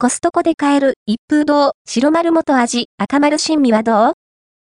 [0.00, 4.12] コストコで買える一風堂白丸元味赤丸新味はどう？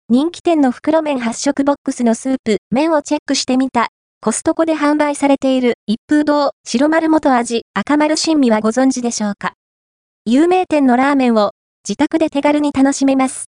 [0.09, 3.89] 人気店の袋麺8色ボックスのスープ、麺をチェックしてみた。
[4.19, 9.53] コストコで販売されている一風堂白丸元味赤丸新味はご存知でしょうか？
[10.25, 11.51] 有名店のラーメンを
[11.87, 13.45] 自宅で手軽に楽しめます。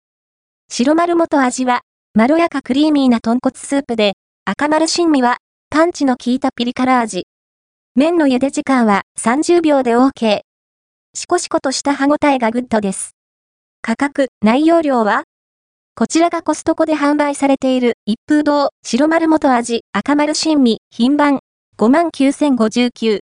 [0.71, 1.81] 白丸元味は
[2.13, 4.13] まろやかクリーミーな豚骨スープで
[4.45, 5.39] 赤丸新味は
[5.71, 7.25] パンチの効いたピリ辛味。
[7.95, 10.41] 麺の茹で時間は30秒で OK。
[11.15, 13.15] シコシコとした歯ごたえがグッドです。
[13.83, 15.25] 価格、内容量は？
[15.95, 21.41] こちらがコストコで販売されている一風堂白丸元味赤丸新味品番
[21.77, 23.21] 59,059。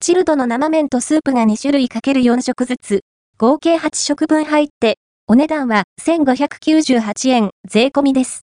[0.00, 3.00] チルドの生麺とスープが2種類かける4食ずつ、
[3.36, 8.46] 合計8食分入って、お値段は1598円税込みです。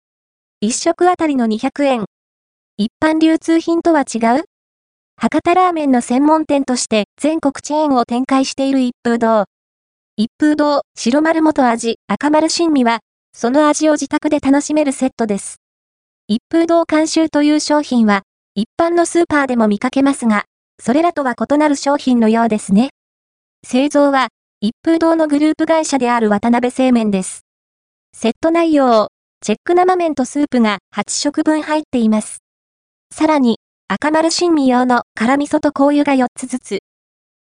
[0.62, 2.04] 1食あたりの200円。
[2.76, 4.44] 一般流通品とは違う？
[5.20, 9.46] 博多ラーメンの専門店として全国チェーンを展開している一風堂。
[10.16, 13.00] 一風堂白丸元味赤丸新味は
[13.32, 15.56] その味を自宅で楽しめるセットです。
[16.28, 18.22] 一風堂監修という商品は、
[18.54, 20.44] 一般のスーパーでも見かけますが、
[20.80, 22.90] それらとは異なる商品のようですね。
[23.66, 24.28] 製造は、
[24.60, 27.42] 一風堂のグループ会社である渡辺製麺です。
[28.12, 29.08] セット内容、
[29.40, 32.38] チェック生麺とスープが8食分入っています。
[33.14, 33.58] さらに、
[33.90, 36.78] 赤丸新味用の辛味噌と香油が4つずつ。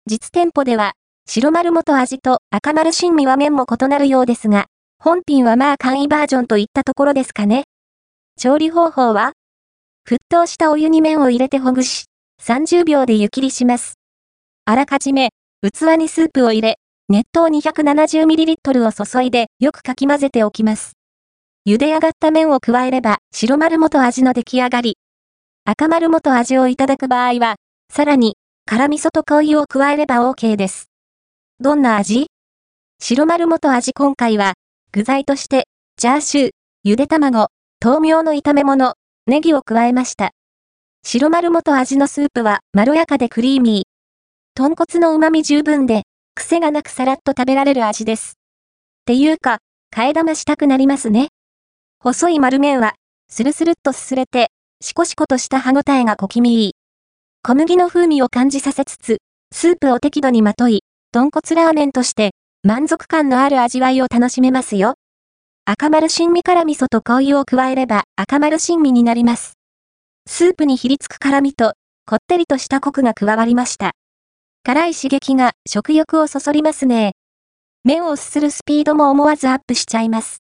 [0.05, 0.91] 実店舗では、
[1.25, 4.65] 白丸元味と赤丸新味は麺も異なるようですが、
[4.99, 7.63] 本品はまあ簡易バージョンといったところですかね。
[8.37, 9.31] 調理方法は
[10.05, 12.07] 沸騰したお湯に麺を入れてほぐし、
[12.41, 13.93] 30秒で湯切りします。
[14.65, 15.29] あらかじめ、
[15.61, 16.75] 器にスープを入れ、
[17.07, 20.97] 熱湯 270ml を注いでよくかき混ぜておきます。
[21.65, 24.97] 茹で上がった麺を加えれば白丸元味の出来上がり。
[25.65, 27.55] 赤丸元味をいただく場合は、
[27.89, 30.89] さらに、辛味噌と香油を加えれば OK です。
[31.61, 32.27] どんな味？
[32.99, 34.55] 白丸元味今回は、
[34.91, 36.51] 具材として、チャーシュー、
[36.83, 37.47] ゆで卵、
[37.81, 40.31] 豆苗の炒め物、ネギを加えました。
[41.01, 43.89] 白丸元味のスープはまろやかでクリーミー。
[44.55, 46.03] 豚骨の旨味十分で、
[46.35, 48.33] 癖がなくさらっと食べられる味です。
[48.33, 48.33] っ
[49.05, 49.59] ていうか、
[49.95, 51.29] 替え玉したくなりますね。
[51.99, 52.95] 細い丸麺は、
[53.29, 54.49] スルスルっとすすれて、
[54.85, 56.75] シコシコとした歯ごたえが小気味いい。
[57.41, 59.19] 小麦の風味を感じさせつつ、
[59.53, 60.81] スープを適度にまとい、
[61.13, 62.31] 豚骨ラーメンとして
[62.63, 64.95] 満足感のある味わいを楽しめますよ。
[65.63, 69.53] 赤丸新味辛味噌と香油を加えれば赤丸新味になります。
[70.27, 73.93] スープにひりつく辛味と、こってりとしたコクが加わりました。
[74.65, 77.13] 辛い刺激が食欲をそそりますね。
[77.85, 80.31] 麺をすするスピードも思わずアップしちゃいます。